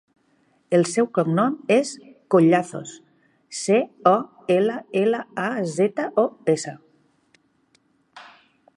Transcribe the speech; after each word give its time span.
El 0.77 0.85
seu 0.91 1.09
cognom 1.17 1.57
és 1.75 1.91
Collazos: 2.35 2.95
ce, 3.59 3.77
o, 4.15 4.17
ela, 4.57 4.81
ela, 5.05 5.23
a, 5.45 5.49
zeta, 5.77 6.11
o, 6.27 6.27
essa. 6.59 6.75